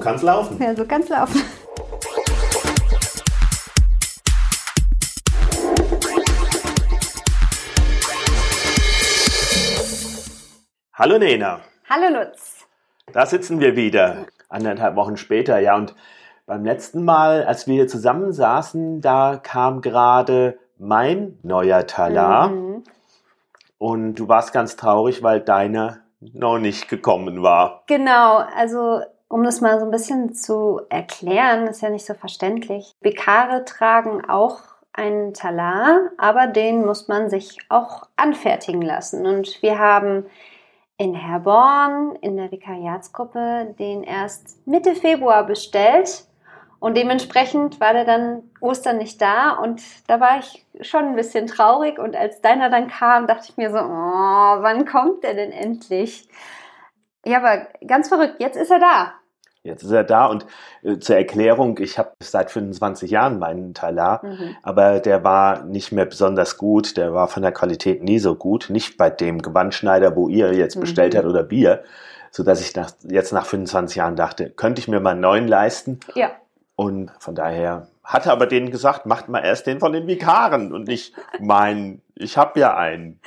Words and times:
kann's 0.00 0.22
laufen. 0.22 0.60
Ja, 0.60 0.74
so 0.74 0.84
kann's 0.84 1.08
laufen. 1.08 1.42
Hallo 10.94 11.18
Nena. 11.18 11.60
Hallo 11.88 12.18
Lutz. 12.18 12.66
Da 13.12 13.26
sitzen 13.26 13.60
wir 13.60 13.74
wieder, 13.74 14.26
anderthalb 14.48 14.96
Wochen 14.96 15.16
später, 15.16 15.58
ja. 15.58 15.76
Und 15.76 15.94
beim 16.46 16.64
letzten 16.64 17.04
Mal, 17.04 17.44
als 17.44 17.66
wir 17.66 17.74
hier 17.74 17.88
zusammensaßen, 17.88 19.00
da 19.00 19.40
kam 19.42 19.80
gerade 19.80 20.58
mein 20.78 21.38
neuer 21.42 21.86
Talar. 21.86 22.48
Mhm. 22.48 22.84
Und 23.78 24.16
du 24.16 24.28
warst 24.28 24.52
ganz 24.52 24.76
traurig, 24.76 25.22
weil 25.22 25.40
deiner 25.40 26.00
noch 26.20 26.58
nicht 26.58 26.88
gekommen 26.88 27.42
war. 27.42 27.82
Genau, 27.86 28.36
also 28.54 29.00
um 29.30 29.44
das 29.44 29.60
mal 29.60 29.78
so 29.78 29.84
ein 29.84 29.92
bisschen 29.92 30.34
zu 30.34 30.80
erklären, 30.90 31.68
ist 31.68 31.82
ja 31.82 31.88
nicht 31.88 32.04
so 32.04 32.14
verständlich. 32.14 32.92
Vikare 33.00 33.64
tragen 33.64 34.28
auch 34.28 34.58
einen 34.92 35.34
Talar, 35.34 36.10
aber 36.18 36.48
den 36.48 36.84
muss 36.84 37.06
man 37.06 37.30
sich 37.30 37.56
auch 37.68 38.08
anfertigen 38.16 38.82
lassen. 38.82 39.24
Und 39.26 39.62
wir 39.62 39.78
haben 39.78 40.26
in 40.96 41.14
Herborn 41.14 42.16
in 42.20 42.36
der 42.36 42.50
Vikariatsgruppe 42.50 43.76
den 43.78 44.02
erst 44.02 44.66
Mitte 44.66 44.96
Februar 44.96 45.46
bestellt. 45.46 46.24
Und 46.80 46.96
dementsprechend 46.96 47.78
war 47.78 47.92
der 47.92 48.04
dann 48.04 48.50
Ostern 48.60 48.98
nicht 48.98 49.22
da 49.22 49.52
und 49.52 49.80
da 50.08 50.18
war 50.18 50.40
ich 50.40 50.66
schon 50.80 51.04
ein 51.04 51.14
bisschen 51.14 51.46
traurig. 51.46 52.00
Und 52.00 52.16
als 52.16 52.40
deiner 52.40 52.68
dann 52.68 52.88
kam, 52.88 53.28
dachte 53.28 53.46
ich 53.50 53.56
mir 53.56 53.70
so, 53.70 53.78
oh, 53.78 54.62
wann 54.62 54.86
kommt 54.86 55.22
der 55.22 55.34
denn 55.34 55.52
endlich? 55.52 56.28
Ja, 57.24 57.38
aber 57.38 57.68
ganz 57.86 58.08
verrückt, 58.08 58.36
jetzt 58.40 58.56
ist 58.56 58.72
er 58.72 58.80
da. 58.80 59.19
Jetzt 59.62 59.82
ist 59.82 59.90
er 59.90 60.04
da 60.04 60.26
und 60.26 60.46
äh, 60.82 60.98
zur 60.98 61.16
Erklärung, 61.16 61.78
ich 61.80 61.98
habe 61.98 62.12
seit 62.22 62.50
25 62.50 63.10
Jahren 63.10 63.38
meinen 63.38 63.74
Talar, 63.74 64.24
Mhm. 64.24 64.56
aber 64.62 65.00
der 65.00 65.22
war 65.22 65.64
nicht 65.64 65.92
mehr 65.92 66.06
besonders 66.06 66.56
gut, 66.56 66.96
der 66.96 67.12
war 67.12 67.28
von 67.28 67.42
der 67.42 67.52
Qualität 67.52 68.02
nie 68.02 68.18
so 68.18 68.34
gut, 68.34 68.66
nicht 68.70 68.96
bei 68.96 69.10
dem 69.10 69.42
Gewandschneider, 69.42 70.16
wo 70.16 70.28
ihr 70.28 70.54
jetzt 70.54 70.76
Mhm. 70.76 70.80
bestellt 70.80 71.14
habt 71.14 71.26
oder 71.26 71.50
wir, 71.50 71.84
so 72.30 72.42
dass 72.42 72.62
ich 72.62 72.74
nach, 72.74 72.90
jetzt 73.02 73.32
nach 73.32 73.44
25 73.44 73.96
Jahren 73.96 74.16
dachte, 74.16 74.48
könnte 74.48 74.80
ich 74.80 74.88
mir 74.88 75.00
mal 75.00 75.10
einen 75.10 75.20
neuen 75.20 75.46
leisten 75.46 76.00
Ja, 76.14 76.30
und 76.74 77.10
von 77.18 77.34
daher 77.34 77.88
hatte 78.02 78.32
aber 78.32 78.46
denen 78.46 78.70
gesagt, 78.70 79.04
macht 79.04 79.28
mal 79.28 79.40
erst 79.40 79.66
den 79.66 79.78
von 79.78 79.92
den 79.92 80.06
Vikaren 80.06 80.72
und 80.72 80.88
nicht 80.88 81.14
meinen, 81.38 82.00
ich 82.14 82.38
habe 82.38 82.58
ja 82.60 82.74
einen. 82.78 83.20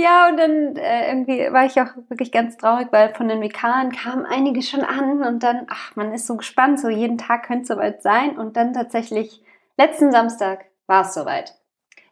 Ja, 0.00 0.28
und 0.28 0.36
dann 0.36 0.76
äh, 0.76 1.08
irgendwie 1.10 1.52
war 1.52 1.64
ich 1.64 1.80
auch 1.80 1.88
wirklich 2.08 2.30
ganz 2.30 2.56
traurig, 2.56 2.86
weil 2.92 3.12
von 3.14 3.26
den 3.26 3.40
Vikaren 3.40 3.90
kamen 3.90 4.26
einige 4.26 4.62
schon 4.62 4.82
an 4.82 5.24
und 5.24 5.42
dann, 5.42 5.66
ach, 5.68 5.96
man 5.96 6.14
ist 6.14 6.28
so 6.28 6.36
gespannt, 6.36 6.78
so 6.78 6.88
jeden 6.88 7.18
Tag 7.18 7.46
könnte 7.46 7.62
es 7.62 7.68
soweit 7.68 8.00
sein. 8.00 8.38
Und 8.38 8.56
dann 8.56 8.72
tatsächlich, 8.72 9.42
letzten 9.76 10.12
Samstag 10.12 10.66
war 10.86 11.02
es 11.02 11.14
soweit. 11.14 11.54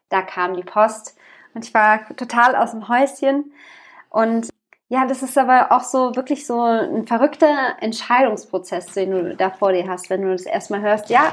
Da 0.09 0.23
kam 0.23 0.55
die 0.55 0.65
Post 0.65 1.17
und 1.55 1.65
ich 1.65 1.73
war 1.75 2.05
total 2.17 2.57
aus 2.57 2.73
dem 2.73 2.89
Häuschen. 2.89 3.53
Und 4.11 4.49
ja, 4.89 5.07
das 5.07 5.23
ist 5.23 5.39
aber 5.39 5.71
auch 5.71 5.85
so 5.85 6.17
wirklich 6.17 6.45
so 6.45 6.61
ein 6.61 7.07
verrückter 7.07 7.77
Entscheidungsprozess, 7.81 8.87
den 8.95 9.11
du 9.13 9.37
da 9.37 9.51
vor 9.51 9.71
dir 9.73 9.89
hast, 9.89 10.11
wenn 10.11 10.23
du 10.23 10.33
das 10.33 10.45
erstmal 10.45 10.81
hörst, 10.81 11.09
ja, 11.09 11.31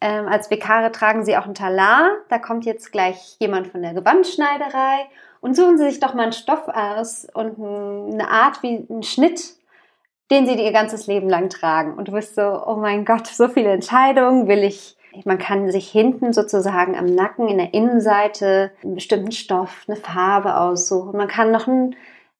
ähm, 0.00 0.28
als 0.28 0.48
Vikare 0.50 0.92
tragen 0.92 1.24
sie 1.24 1.36
auch 1.36 1.46
einen 1.46 1.54
Talar. 1.54 2.12
Da 2.28 2.38
kommt 2.38 2.66
jetzt 2.66 2.92
gleich 2.92 3.36
jemand 3.40 3.66
von 3.66 3.82
der 3.82 3.94
Gewandschneiderei 3.94 5.08
und 5.40 5.54
suchen 5.56 5.78
sie 5.78 5.84
sich 5.84 6.00
doch 6.00 6.14
mal 6.14 6.24
einen 6.24 6.32
Stoff 6.32 6.68
aus 6.68 7.26
und 7.34 7.58
ein- 7.58 8.14
eine 8.14 8.30
Art 8.30 8.62
wie 8.62 8.86
einen 8.88 9.02
Schnitt, 9.02 9.54
den 10.30 10.46
sie 10.46 10.54
ihr 10.54 10.72
ganzes 10.72 11.06
Leben 11.06 11.28
lang 11.28 11.48
tragen. 11.50 11.94
Und 11.94 12.08
du 12.08 12.12
bist 12.12 12.34
so, 12.34 12.62
oh 12.66 12.76
mein 12.76 13.04
Gott, 13.04 13.26
so 13.26 13.48
viele 13.48 13.70
Entscheidungen 13.70 14.48
will 14.48 14.64
ich. 14.64 14.96
Man 15.24 15.38
kann 15.38 15.70
sich 15.70 15.88
hinten 15.88 16.32
sozusagen 16.32 16.94
am 16.96 17.06
Nacken 17.06 17.48
in 17.48 17.56
der 17.58 17.72
Innenseite 17.72 18.72
einen 18.82 18.96
bestimmten 18.96 19.32
Stoff, 19.32 19.84
eine 19.86 19.96
Farbe 19.96 20.56
aussuchen. 20.58 21.16
Man 21.16 21.28
kann 21.28 21.52
noch 21.52 21.66
ein, 21.66 21.96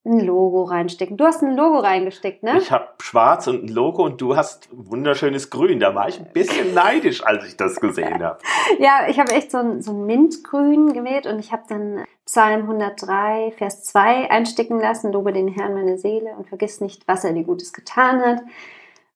ein 0.07 0.19
Logo 0.19 0.63
reinstecken. 0.63 1.17
Du 1.17 1.25
hast 1.25 1.43
ein 1.43 1.55
Logo 1.55 1.79
reingesteckt, 1.79 2.43
ne? 2.43 2.57
Ich 2.57 2.71
habe 2.71 2.87
schwarz 2.99 3.47
und 3.47 3.65
ein 3.65 3.67
Logo 3.67 4.03
und 4.03 4.21
du 4.21 4.35
hast 4.35 4.69
wunderschönes 4.71 5.49
Grün. 5.49 5.79
Da 5.79 5.93
war 5.93 6.07
ich 6.07 6.19
ein 6.19 6.31
bisschen 6.33 6.73
neidisch, 6.73 7.23
als 7.23 7.45
ich 7.45 7.57
das 7.57 7.79
gesehen 7.79 8.23
habe. 8.23 8.39
Ja, 8.79 9.07
ich 9.07 9.19
habe 9.19 9.31
echt 9.31 9.51
so 9.51 9.57
ein, 9.59 9.81
so 9.81 9.91
ein 9.91 10.05
Mintgrün 10.05 10.93
gewählt 10.93 11.25
und 11.25 11.39
ich 11.39 11.51
habe 11.51 11.63
dann 11.69 12.03
Psalm 12.25 12.63
103, 12.63 13.53
Vers 13.57 13.83
2 13.85 14.29
einsticken 14.29 14.79
lassen, 14.79 15.13
lobe 15.13 15.31
den 15.31 15.47
Herrn 15.47 15.73
meine 15.73 15.97
Seele 15.97 16.31
und 16.37 16.47
vergiss 16.47 16.81
nicht, 16.81 17.07
was 17.07 17.23
er 17.23 17.33
dir 17.33 17.43
Gutes 17.43 17.71
getan 17.71 18.21
hat. 18.21 18.41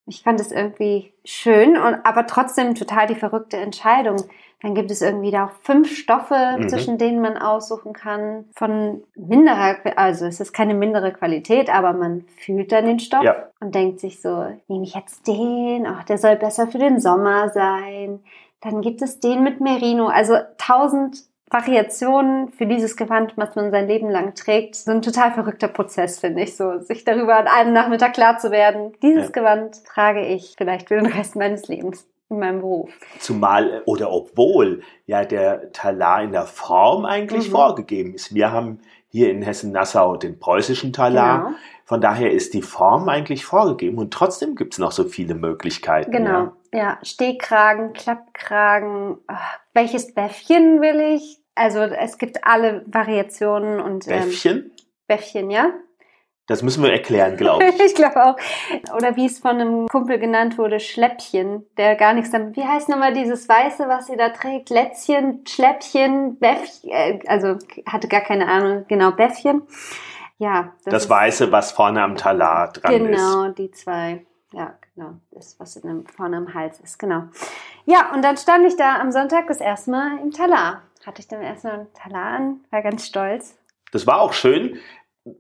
Ich 0.08 0.24
fand 0.24 0.40
es 0.40 0.52
irgendwie 0.52 1.14
schön, 1.26 1.78
und, 1.78 2.06
aber 2.06 2.28
trotzdem 2.28 2.76
total 2.76 3.08
die 3.08 3.16
verrückte 3.16 3.58
Entscheidung. 3.58 4.18
Dann 4.62 4.76
gibt 4.76 4.92
es 4.92 5.02
irgendwie 5.02 5.32
da 5.32 5.46
auch 5.46 5.52
fünf 5.64 5.96
Stoffe, 5.96 6.36
Mhm. 6.58 6.70
zwischen 6.70 6.98
denen 6.98 7.20
man 7.22 7.38
aussuchen 7.38 7.94
kann, 7.94 8.46
von 8.56 9.04
minderer, 9.16 9.78
also 9.96 10.26
es 10.26 10.40
ist 10.40 10.54
keine 10.54 10.74
mindere 10.76 11.12
Qualität, 11.12 11.74
aber 11.74 11.94
man 11.94 12.26
fühlt 12.38 12.72
dann 12.72 12.86
den 12.86 13.00
Stoff 13.00 13.24
Ja. 13.24 13.48
und 13.60 13.74
denkt 13.74 14.00
sich 14.00 14.22
so, 14.22 14.46
nehme 14.68 14.84
ich 14.84 14.94
jetzt 14.94 15.28
den, 15.28 15.88
ach, 15.88 16.04
der 16.04 16.18
soll 16.20 16.36
besser 16.36 16.68
für 16.68 16.78
den 16.78 17.00
Sommer 17.00 17.50
sein. 17.50 18.20
Dann 18.62 18.82
gibt 18.82 19.02
es 19.02 19.20
den 19.20 19.44
mit 19.44 19.60
Merino. 19.62 20.08
Also 20.08 20.36
tausend 20.60 21.18
Variationen 21.50 22.50
für 22.50 22.66
dieses 22.66 22.96
Gewand, 22.96 23.34
was 23.36 23.56
man 23.56 23.72
sein 23.72 23.88
Leben 23.88 24.10
lang 24.10 24.36
trägt. 24.36 24.76
So 24.76 24.92
ein 24.92 25.02
total 25.02 25.32
verrückter 25.32 25.68
Prozess, 25.68 26.20
finde 26.20 26.44
ich, 26.44 26.56
so 26.56 26.80
sich 26.80 27.04
darüber 27.04 27.36
an 27.36 27.48
einem 27.48 27.74
Nachmittag 27.74 28.14
klar 28.14 28.38
zu 28.38 28.52
werden. 28.52 28.94
Dieses 29.02 29.26
Ja. 29.26 29.32
Gewand 29.32 29.84
trage 29.86 30.26
ich 30.26 30.56
vielleicht 30.58 30.88
für 30.88 30.96
den 30.96 31.08
Rest 31.08 31.36
meines 31.36 31.68
Lebens 31.68 32.08
in 32.32 32.40
meinem 32.40 32.62
Beruf. 32.62 32.90
Zumal 33.20 33.84
oder 33.86 34.12
obwohl 34.12 34.82
ja 35.06 35.24
der 35.26 35.72
Talar 35.72 36.24
in 36.24 36.32
der 36.32 36.46
Form 36.46 37.06
eigentlich 37.06 37.48
Mhm. 37.48 37.52
vorgegeben 37.52 38.14
ist. 38.16 38.34
Wir 38.34 38.52
haben 38.52 38.80
hier 39.10 39.30
in 39.30 39.42
Hessen-Nassau 39.42 40.16
den 40.18 40.40
preußischen 40.40 40.94
Talar. 40.94 41.44
Genau. 41.46 41.56
Von 41.86 42.00
daher 42.00 42.32
ist 42.32 42.54
die 42.54 42.62
Form 42.62 43.10
eigentlich 43.10 43.44
vorgegeben 43.44 43.98
und 43.98 44.14
trotzdem 44.14 44.56
gibt 44.56 44.74
es 44.74 44.80
noch 44.80 44.94
so 44.94 45.04
viele 45.04 45.36
Möglichkeiten. 45.36 46.12
Genau. 46.12 46.30
Ja. 46.32 46.54
Ja, 46.74 46.98
Stehkragen, 47.04 47.92
Klappkragen. 47.92 49.18
ach, 49.28 49.60
welches 49.74 50.14
Bäffchen 50.14 50.80
will 50.82 51.02
ich? 51.16 51.42
Also 51.54 51.80
es 51.80 52.18
gibt 52.18 52.46
alle 52.46 52.84
Variationen 52.88 53.82
und 53.82 54.08
ähm, 54.08 54.14
Bäffchen, 54.30 54.72
Bäffchen, 55.08 55.52
ja? 55.52 55.72
Das 56.52 56.62
müssen 56.64 56.84
wir 56.84 56.92
erklären, 56.92 57.38
glaube 57.38 57.66
ich. 57.66 57.80
ich 57.86 57.96
glaube 57.96 58.24
auch. 58.24 58.36
Oder 58.96 59.16
wie 59.16 59.26
es 59.26 59.40
von 59.40 59.52
einem 59.60 59.88
Kumpel 59.88 60.20
genannt 60.20 60.58
wurde, 60.58 60.80
Schläppchen, 60.80 61.66
der 61.78 61.96
gar 61.96 62.14
nichts 62.14 62.32
damit. 62.32 62.56
Wie 62.58 62.64
heißt 62.66 62.90
nochmal 62.90 63.14
dieses 63.14 63.48
Weiße, 63.48 63.88
was 63.88 64.08
sie 64.08 64.18
da 64.18 64.30
trägt? 64.30 64.70
Lätzchen, 64.70 65.46
Schläppchen, 65.48 66.38
Bäffchen, 66.38 66.90
äh, 66.92 67.20
also 67.28 67.58
hatte 67.88 68.08
gar 68.08 68.22
keine 68.22 68.48
Ahnung, 68.48 68.86
genau, 68.88 69.12
Bäffchen. 69.12 69.64
Ja, 70.38 70.74
Das 70.86 71.04
ist- 71.06 71.10
Weiße, 71.10 71.52
was 71.52 71.72
vorne 71.72 72.02
am 72.02 72.16
Talar 72.16 72.72
dran 72.74 73.06
ist. 73.06 73.18
Genau, 73.18 73.48
die 73.50 73.72
zwei. 73.72 74.26
Ja, 74.54 74.74
genau. 74.96 75.14
Das, 75.32 75.58
was 75.60 75.78
in 75.78 75.88
dem, 75.88 76.06
vorne 76.06 76.36
am 76.38 76.54
Hals 76.54 76.80
ist, 76.82 77.00
genau. 77.00 77.24
Ja, 77.86 78.12
und 78.14 78.22
dann 78.24 78.36
stand 78.38 78.66
ich 78.66 78.76
da 78.76 79.00
am 79.00 79.12
Sonntag 79.12 79.48
das 79.48 79.62
erste 79.62 79.92
Mal 79.92 80.18
im 80.22 80.32
Talar. 80.32 80.82
Hatte 81.06 81.22
ich 81.22 81.28
dann 81.28 81.42
erstmal 81.42 81.74
einen 81.74 81.94
Talar 81.94 82.26
an, 82.38 82.60
war 82.70 82.82
ganz 82.82 83.08
stolz. 83.08 83.58
Das 83.92 84.06
war 84.08 84.20
auch 84.22 84.34
schön. 84.34 84.78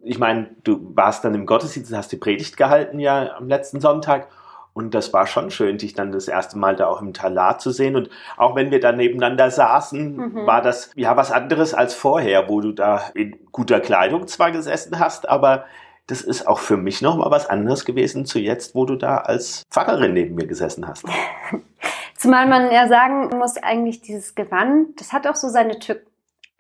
Ich 0.03 0.19
meine, 0.19 0.49
du 0.63 0.95
warst 0.95 1.25
dann 1.25 1.33
im 1.33 1.45
Gottesdienst 1.45 1.91
und 1.91 1.97
hast 1.97 2.11
die 2.11 2.17
Predigt 2.17 2.57
gehalten 2.57 2.99
ja 2.99 3.35
am 3.35 3.47
letzten 3.47 3.79
Sonntag. 3.81 4.27
Und 4.73 4.93
das 4.93 5.11
war 5.11 5.27
schon 5.27 5.51
schön, 5.51 5.77
dich 5.77 5.93
dann 5.95 6.13
das 6.13 6.29
erste 6.29 6.57
Mal 6.57 6.77
da 6.77 6.87
auch 6.87 7.01
im 7.01 7.13
Talar 7.13 7.57
zu 7.57 7.71
sehen. 7.71 7.95
Und 7.97 8.09
auch 8.37 8.55
wenn 8.55 8.71
wir 8.71 8.79
da 8.79 8.93
nebeneinander 8.93 9.51
saßen, 9.51 10.15
Mhm. 10.15 10.47
war 10.47 10.61
das 10.61 10.91
ja 10.95 11.17
was 11.17 11.31
anderes 11.31 11.73
als 11.73 11.93
vorher, 11.93 12.47
wo 12.47 12.61
du 12.61 12.72
da 12.72 13.01
in 13.13 13.37
guter 13.51 13.81
Kleidung 13.81 14.28
zwar 14.28 14.51
gesessen 14.51 14.97
hast, 14.97 15.28
aber 15.28 15.66
das 16.07 16.22
ist 16.22 16.47
auch 16.47 16.59
für 16.59 16.77
mich 16.77 17.01
nochmal 17.01 17.31
was 17.31 17.47
anderes 17.47 17.84
gewesen 17.85 18.25
zu 18.25 18.39
jetzt, 18.39 18.73
wo 18.75 18.85
du 18.85 18.95
da 18.95 19.17
als 19.17 19.63
Pfarrerin 19.72 20.13
neben 20.13 20.35
mir 20.35 20.47
gesessen 20.47 20.87
hast. 20.87 21.05
Zumal 22.17 22.47
man 22.47 22.72
ja 22.72 22.87
sagen 22.87 23.29
muss, 23.37 23.57
eigentlich 23.57 24.01
dieses 24.01 24.35
Gewand, 24.35 24.99
das 25.01 25.11
hat 25.11 25.25
auch 25.27 25.35
so 25.35 25.49
seine 25.49 25.79
Tücken. 25.79 26.07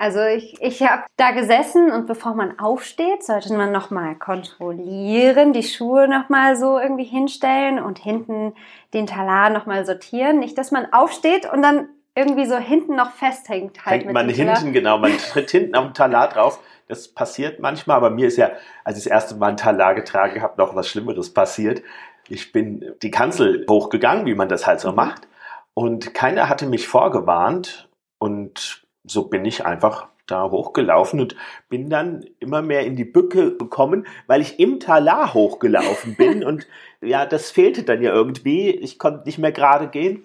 Also 0.01 0.19
ich, 0.25 0.59
ich 0.63 0.81
habe 0.81 1.03
da 1.15 1.29
gesessen 1.29 1.91
und 1.91 2.07
bevor 2.07 2.33
man 2.33 2.57
aufsteht, 2.57 3.23
sollte 3.23 3.53
man 3.53 3.71
nochmal 3.71 4.15
kontrollieren, 4.15 5.53
die 5.53 5.61
Schuhe 5.61 6.07
nochmal 6.07 6.55
so 6.55 6.79
irgendwie 6.79 7.03
hinstellen 7.03 7.77
und 7.77 7.99
hinten 7.99 8.55
den 8.95 9.05
Talar 9.05 9.51
nochmal 9.51 9.85
sortieren. 9.85 10.39
Nicht, 10.39 10.57
dass 10.57 10.71
man 10.71 10.91
aufsteht 10.91 11.47
und 11.53 11.61
dann 11.61 11.87
irgendwie 12.15 12.47
so 12.47 12.57
hinten 12.57 12.95
noch 12.95 13.11
festhängt. 13.11 13.85
Halt 13.85 14.05
Hängt 14.05 14.13
man 14.13 14.27
hinten, 14.27 14.73
genau, 14.73 14.97
man 14.97 15.15
tritt 15.19 15.51
hinten 15.51 15.75
am 15.75 15.93
Talar 15.93 16.29
drauf. 16.29 16.59
Das 16.87 17.07
passiert 17.07 17.59
manchmal, 17.59 17.97
aber 17.97 18.09
mir 18.09 18.27
ist 18.27 18.37
ja, 18.37 18.49
als 18.83 18.97
ich 18.97 19.03
das 19.03 19.11
erste 19.11 19.35
Mal 19.35 19.49
einen 19.49 19.57
Talar 19.57 19.93
getragen 19.93 20.41
habe, 20.41 20.55
noch 20.57 20.73
was 20.73 20.87
Schlimmeres 20.87 21.31
passiert. 21.31 21.83
Ich 22.27 22.51
bin 22.51 22.95
die 23.03 23.11
Kanzel 23.11 23.67
hochgegangen, 23.69 24.25
wie 24.25 24.33
man 24.33 24.49
das 24.49 24.65
halt 24.65 24.79
so 24.79 24.89
Mhm. 24.89 24.95
macht. 24.95 25.27
Und 25.75 26.15
keiner 26.15 26.49
hatte 26.49 26.65
mich 26.65 26.87
vorgewarnt. 26.87 27.87
Und 28.17 28.81
so 29.03 29.23
bin 29.23 29.45
ich 29.45 29.65
einfach 29.65 30.07
da 30.27 30.49
hochgelaufen 30.49 31.19
und 31.19 31.35
bin 31.69 31.89
dann 31.89 32.25
immer 32.39 32.61
mehr 32.61 32.85
in 32.85 32.95
die 32.95 33.05
Bücke 33.05 33.57
gekommen, 33.57 34.07
weil 34.27 34.41
ich 34.41 34.59
im 34.59 34.79
Talar 34.79 35.33
hochgelaufen 35.33 36.15
bin 36.15 36.43
und 36.45 36.67
ja, 37.01 37.25
das 37.25 37.51
fehlte 37.51 37.83
dann 37.83 38.01
ja 38.01 38.13
irgendwie. 38.13 38.69
Ich 38.69 38.99
konnte 38.99 39.25
nicht 39.25 39.37
mehr 39.37 39.51
gerade 39.51 39.87
gehen. 39.87 40.23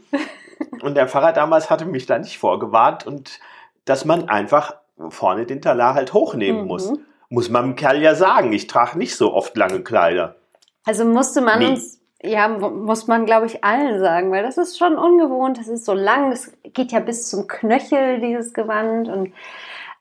Und 0.80 0.94
der 0.94 1.08
Pfarrer 1.08 1.32
damals 1.32 1.68
hatte 1.70 1.84
mich 1.84 2.06
da 2.06 2.18
nicht 2.18 2.38
vorgewarnt 2.38 3.06
und 3.06 3.40
dass 3.84 4.04
man 4.04 4.28
einfach 4.28 4.76
vorne 5.08 5.46
den 5.46 5.60
Talar 5.60 5.94
halt 5.94 6.12
hochnehmen 6.12 6.62
mhm. 6.62 6.66
muss. 6.66 6.92
Muss 7.28 7.50
man 7.50 7.64
dem 7.64 7.76
Kerl 7.76 8.00
ja 8.00 8.14
sagen. 8.14 8.52
Ich 8.52 8.66
trage 8.66 8.96
nicht 8.96 9.16
so 9.16 9.34
oft 9.34 9.56
lange 9.56 9.82
Kleider. 9.82 10.36
Also 10.84 11.04
musste 11.04 11.40
man 11.40 11.58
nee. 11.58 11.66
uns, 11.68 12.00
ja, 12.22 12.48
muss 12.48 13.06
man 13.06 13.26
glaube 13.26 13.46
ich 13.46 13.64
allen 13.64 14.00
sagen, 14.00 14.30
weil 14.30 14.42
das 14.42 14.58
ist 14.58 14.78
schon 14.78 14.96
ungewohnt. 14.96 15.58
Das 15.58 15.68
ist 15.68 15.84
so 15.84 15.94
lang, 15.94 16.30
das 16.30 16.52
geht 16.62 16.92
ja 16.92 17.00
bis 17.00 17.28
zum 17.28 17.46
Knöchel, 17.46 18.20
dieses 18.20 18.52
Gewand 18.52 19.08
und 19.08 19.32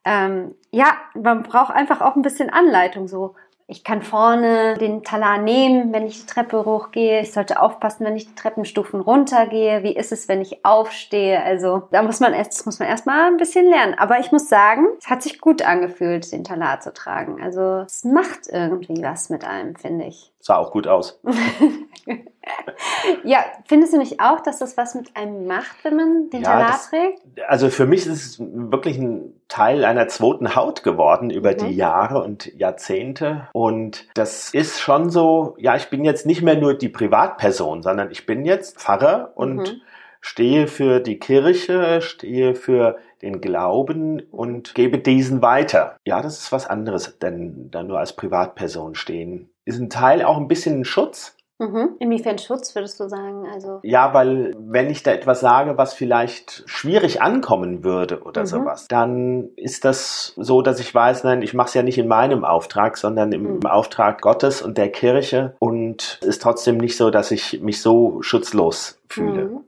ähm, 0.05 0.53
ja, 0.71 0.97
man 1.15 1.43
braucht 1.43 1.73
einfach 1.73 2.01
auch 2.01 2.15
ein 2.15 2.21
bisschen 2.21 2.51
Anleitung. 2.51 3.07
So, 3.07 3.35
ich 3.67 3.83
kann 3.83 4.03
vorne 4.03 4.75
den 4.77 5.03
Talar 5.03 5.39
nehmen, 5.39 5.91
wenn 5.91 6.05
ich 6.05 6.21
die 6.21 6.27
Treppe 6.27 6.65
hochgehe. 6.65 7.21
Ich 7.21 7.33
sollte 7.33 7.59
aufpassen, 7.59 8.05
wenn 8.05 8.15
ich 8.15 8.27
die 8.27 8.35
Treppenstufen 8.35 9.01
runtergehe. 9.01 9.81
Wie 9.81 9.95
ist 9.95 10.11
es, 10.11 10.27
wenn 10.27 10.41
ich 10.41 10.63
aufstehe? 10.63 11.41
Also 11.41 11.87
da 11.91 12.03
muss 12.03 12.19
man 12.19 12.33
erst, 12.33 12.53
das 12.53 12.65
muss 12.67 12.77
man 12.77 12.87
erstmal 12.87 13.31
ein 13.31 13.37
bisschen 13.37 13.65
lernen. 13.67 13.95
Aber 13.97 14.19
ich 14.19 14.31
muss 14.31 14.47
sagen, 14.47 14.85
es 14.99 15.09
hat 15.09 15.23
sich 15.23 15.41
gut 15.41 15.63
angefühlt, 15.63 16.31
den 16.31 16.43
Talar 16.43 16.79
zu 16.79 16.93
tragen. 16.93 17.41
Also 17.41 17.79
es 17.87 18.03
macht 18.03 18.41
irgendwie 18.47 19.01
was 19.01 19.31
mit 19.31 19.43
einem, 19.43 19.75
finde 19.75 20.05
ich. 20.05 20.31
Sah 20.45 20.57
auch 20.57 20.69
gut 20.69 20.85
aus. 20.85 21.19
ja, 23.23 23.43
findest 23.65 23.93
du 23.93 23.97
nicht 23.97 24.19
auch, 24.19 24.41
dass 24.41 24.59
das 24.59 24.77
was 24.77 24.93
mit 24.93 25.17
einem 25.17 25.47
macht, 25.47 25.83
wenn 25.83 25.95
man 25.95 26.29
den 26.29 26.43
ja, 26.43 26.67
das, 26.67 26.91
trägt? 26.91 27.23
Also 27.47 27.71
für 27.71 27.87
mich 27.87 28.05
ist 28.05 28.23
es 28.23 28.39
wirklich 28.39 28.99
ein 28.99 29.33
Teil 29.47 29.83
einer 29.83 30.07
zweiten 30.07 30.55
Haut 30.55 30.83
geworden 30.83 31.31
über 31.31 31.53
mhm. 31.53 31.57
die 31.57 31.75
Jahre 31.75 32.21
und 32.21 32.53
Jahrzehnte. 32.53 33.47
Und 33.53 34.05
das 34.13 34.53
ist 34.53 34.79
schon 34.79 35.09
so, 35.09 35.55
ja, 35.57 35.75
ich 35.77 35.89
bin 35.89 36.05
jetzt 36.05 36.27
nicht 36.27 36.43
mehr 36.43 36.57
nur 36.57 36.75
die 36.75 36.89
Privatperson, 36.89 37.81
sondern 37.81 38.11
ich 38.11 38.27
bin 38.27 38.45
jetzt 38.45 38.77
Pfarrer 38.77 39.31
und 39.33 39.55
mhm. 39.55 39.81
stehe 40.21 40.67
für 40.67 40.99
die 40.99 41.17
Kirche, 41.17 42.01
stehe 42.01 42.53
für 42.53 42.99
den 43.23 43.41
Glauben 43.41 44.21
und 44.29 44.75
gebe 44.75 44.99
diesen 44.99 45.41
weiter. 45.41 45.97
Ja, 46.05 46.21
das 46.21 46.37
ist 46.37 46.51
was 46.51 46.67
anderes, 46.67 47.17
denn 47.17 47.71
dann 47.71 47.87
nur 47.87 47.97
als 47.97 48.15
Privatperson 48.15 48.93
stehen. 48.93 49.49
Ist 49.65 49.79
ein 49.79 49.89
Teil 49.89 50.23
auch 50.23 50.37
ein 50.37 50.47
bisschen 50.47 50.81
ein 50.81 50.85
Schutz, 50.85 51.35
Mhm. 51.57 51.95
Inwiefern 51.99 52.37
Schutz 52.37 52.75
würdest 52.75 52.99
du 52.99 53.07
sagen? 53.07 53.47
Also 53.47 53.79
ja, 53.83 54.13
weil 54.13 54.53
wenn 54.57 54.89
ich 54.89 55.03
da 55.03 55.11
etwas 55.11 55.39
sage, 55.39 55.77
was 55.77 55.93
vielleicht 55.93 56.63
schwierig 56.65 57.21
ankommen 57.21 57.83
würde 57.83 58.23
oder 58.23 58.41
mhm. 58.41 58.45
sowas, 58.45 58.87
dann 58.89 59.49
ist 59.55 59.85
das 59.85 60.33
so, 60.35 60.61
dass 60.61 60.81
ich 60.81 60.93
weiß, 60.93 61.23
nein, 61.23 61.41
ich 61.41 61.53
mache 61.53 61.69
es 61.69 61.73
ja 61.73 61.83
nicht 61.83 61.97
in 61.97 62.09
meinem 62.09 62.43
Auftrag, 62.43 62.97
sondern 62.97 63.31
im 63.31 63.55
mhm. 63.55 63.65
Auftrag 63.65 64.21
Gottes 64.21 64.61
und 64.61 64.77
der 64.77 64.91
Kirche 64.91 65.55
und 65.59 66.19
ist 66.23 66.41
trotzdem 66.41 66.77
nicht 66.77 66.97
so, 66.97 67.09
dass 67.09 67.31
ich 67.31 67.61
mich 67.61 67.81
so 67.81 68.21
schutzlos 68.21 68.99
fühle. 69.07 69.61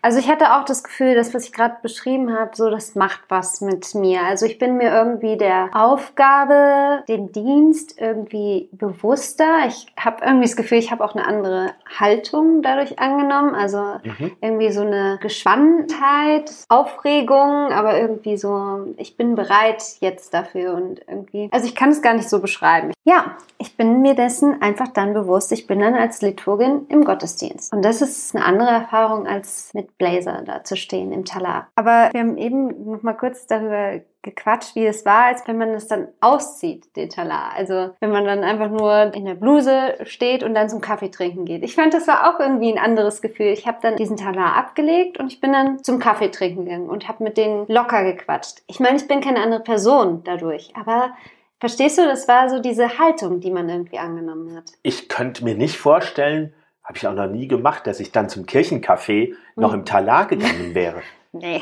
Also 0.00 0.18
ich 0.18 0.28
hatte 0.28 0.54
auch 0.56 0.64
das 0.64 0.84
Gefühl, 0.84 1.14
das, 1.14 1.34
was 1.34 1.44
ich 1.44 1.52
gerade 1.52 1.76
beschrieben 1.82 2.36
habe, 2.36 2.50
so 2.54 2.70
das 2.70 2.94
macht 2.94 3.20
was 3.28 3.60
mit 3.60 3.94
mir. 3.94 4.22
Also 4.22 4.46
ich 4.46 4.58
bin 4.58 4.76
mir 4.76 4.90
irgendwie 4.90 5.36
der 5.36 5.70
Aufgabe, 5.72 7.02
dem 7.08 7.32
Dienst 7.32 8.00
irgendwie 8.00 8.68
bewusster. 8.72 9.66
Ich 9.66 9.86
habe 9.98 10.24
irgendwie 10.24 10.46
das 10.46 10.56
Gefühl, 10.56 10.78
ich 10.78 10.90
habe 10.90 11.04
auch 11.04 11.14
eine 11.14 11.26
andere 11.26 11.72
Haltung 11.88 12.62
dadurch 12.62 12.98
angenommen. 12.98 13.54
Also 13.54 13.78
mhm. 13.78 14.32
irgendwie 14.40 14.70
so 14.70 14.82
eine 14.82 15.18
Gespanntheit, 15.20 16.52
Aufregung, 16.68 17.72
aber 17.72 18.00
irgendwie 18.00 18.36
so, 18.36 18.94
ich 18.96 19.16
bin 19.16 19.34
bereit 19.34 19.82
jetzt 20.00 20.34
dafür 20.34 20.74
und 20.74 21.00
irgendwie. 21.06 21.48
Also 21.52 21.66
ich 21.66 21.74
kann 21.74 21.90
es 21.90 22.02
gar 22.02 22.14
nicht 22.14 22.28
so 22.28 22.40
beschreiben. 22.40 22.92
Ja, 23.04 23.36
ich 23.58 23.76
bin 23.76 24.02
mir 24.02 24.14
dessen 24.14 24.60
einfach 24.62 24.88
dann 24.88 25.14
bewusst. 25.14 25.52
Ich 25.52 25.66
bin 25.66 25.80
dann 25.80 25.94
als 25.94 26.20
Liturgin 26.22 26.86
im 26.88 27.04
Gottesdienst. 27.04 27.72
Und 27.72 27.84
das 27.84 28.02
ist 28.02 28.34
eine 28.34 28.44
andere 28.44 28.68
Erfahrung 28.68 29.26
als 29.26 29.70
mit 29.74 29.98
Blazer 29.98 30.42
da 30.44 30.64
zu 30.64 30.76
stehen 30.76 31.12
im 31.12 31.24
Talar. 31.24 31.68
Aber 31.74 32.10
wir 32.12 32.20
haben 32.20 32.36
eben 32.36 32.90
noch 32.90 33.02
mal 33.02 33.14
kurz 33.14 33.46
darüber 33.46 34.00
gequatscht, 34.22 34.74
wie 34.74 34.86
es 34.86 35.04
war, 35.06 35.26
als 35.26 35.46
wenn 35.46 35.58
man 35.58 35.70
es 35.70 35.86
dann 35.86 36.08
auszieht, 36.20 36.96
den 36.96 37.08
Talar. 37.08 37.52
Also 37.56 37.90
wenn 38.00 38.10
man 38.10 38.24
dann 38.24 38.42
einfach 38.42 38.70
nur 38.70 39.14
in 39.14 39.24
der 39.24 39.34
Bluse 39.34 39.96
steht 40.04 40.42
und 40.42 40.54
dann 40.54 40.68
zum 40.68 40.80
Kaffee 40.80 41.10
trinken 41.10 41.44
geht. 41.44 41.62
Ich 41.62 41.74
fand, 41.74 41.94
das 41.94 42.08
war 42.08 42.28
auch 42.28 42.40
irgendwie 42.40 42.72
ein 42.72 42.78
anderes 42.78 43.22
Gefühl. 43.22 43.46
Ich 43.46 43.66
habe 43.66 43.78
dann 43.80 43.96
diesen 43.96 44.16
Talar 44.16 44.56
abgelegt 44.56 45.18
und 45.18 45.32
ich 45.32 45.40
bin 45.40 45.52
dann 45.52 45.82
zum 45.84 45.98
Kaffee 45.98 46.30
trinken 46.30 46.64
gegangen 46.64 46.90
und 46.90 47.08
habe 47.08 47.24
mit 47.24 47.36
denen 47.36 47.66
locker 47.68 48.04
gequatscht. 48.04 48.62
Ich 48.66 48.80
meine, 48.80 48.96
ich 48.96 49.06
bin 49.06 49.20
keine 49.20 49.40
andere 49.40 49.62
Person 49.62 50.22
dadurch, 50.24 50.72
aber 50.74 51.12
Verstehst 51.60 51.98
du, 51.98 52.02
das 52.02 52.28
war 52.28 52.48
so 52.48 52.60
diese 52.60 53.00
Haltung, 53.00 53.40
die 53.40 53.50
man 53.50 53.68
irgendwie 53.68 53.98
angenommen 53.98 54.56
hat. 54.56 54.70
Ich 54.82 55.08
könnte 55.08 55.42
mir 55.42 55.56
nicht 55.56 55.76
vorstellen, 55.76 56.54
habe 56.84 56.96
ich 56.96 57.06
auch 57.06 57.14
noch 57.14 57.26
nie 57.26 57.48
gemacht, 57.48 57.86
dass 57.86 57.98
ich 57.98 58.12
dann 58.12 58.28
zum 58.28 58.44
Kirchencafé 58.46 59.34
noch 59.56 59.74
im 59.74 59.84
Talar 59.84 60.26
gegangen 60.26 60.74
wäre. 60.74 61.02
nee. 61.32 61.60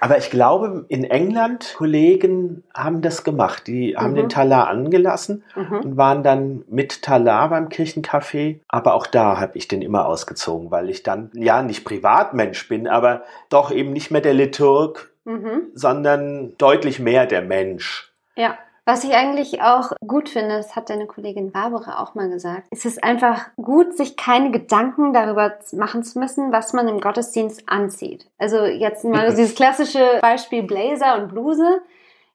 Aber 0.00 0.18
ich 0.18 0.30
glaube, 0.30 0.84
in 0.88 1.04
England 1.04 1.74
Kollegen 1.76 2.64
haben 2.74 3.00
das 3.00 3.24
gemacht. 3.24 3.66
Die 3.66 3.96
haben 3.96 4.12
mhm. 4.12 4.16
den 4.16 4.28
Talar 4.28 4.68
angelassen 4.68 5.44
mhm. 5.54 5.80
und 5.80 5.96
waren 5.96 6.22
dann 6.22 6.64
mit 6.68 7.02
Talar 7.02 7.50
beim 7.50 7.68
Kirchencafé. 7.68 8.60
Aber 8.68 8.94
auch 8.94 9.06
da 9.06 9.40
habe 9.40 9.56
ich 9.56 9.68
den 9.68 9.82
immer 9.82 10.06
ausgezogen, 10.06 10.70
weil 10.70 10.90
ich 10.90 11.02
dann 11.02 11.30
ja 11.34 11.62
nicht 11.62 11.84
Privatmensch 11.84 12.68
bin, 12.68 12.88
aber 12.88 13.22
doch 13.48 13.70
eben 13.70 13.92
nicht 13.92 14.10
mehr 14.10 14.20
der 14.20 14.34
Liturg, 14.34 15.12
mhm. 15.24 15.68
sondern 15.74 16.56
deutlich 16.58 16.98
mehr 16.98 17.26
der 17.26 17.42
Mensch. 17.42 18.12
Ja. 18.36 18.58
Was 18.88 19.02
ich 19.02 19.14
eigentlich 19.14 19.62
auch 19.62 19.90
gut 20.06 20.28
finde, 20.28 20.56
das 20.56 20.76
hat 20.76 20.90
deine 20.90 21.06
Kollegin 21.06 21.50
Barbara 21.50 22.00
auch 22.00 22.14
mal 22.14 22.28
gesagt, 22.28 22.68
es 22.70 22.84
ist 22.84 23.02
einfach 23.02 23.48
gut, 23.56 23.96
sich 23.96 24.16
keine 24.16 24.52
Gedanken 24.52 25.12
darüber 25.12 25.58
machen 25.72 26.04
zu 26.04 26.20
müssen, 26.20 26.52
was 26.52 26.72
man 26.72 26.86
im 26.86 27.00
Gottesdienst 27.00 27.64
anzieht. 27.66 28.28
Also 28.38 28.64
jetzt 28.64 29.04
mal 29.04 29.30
dieses 29.30 29.56
klassische 29.56 30.20
Beispiel 30.22 30.62
Blazer 30.62 31.20
und 31.20 31.30
Bluse. 31.30 31.82